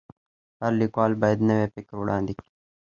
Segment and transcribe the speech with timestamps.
[0.61, 2.51] هر لیکوال باید نوی فکر وړاندي کړي.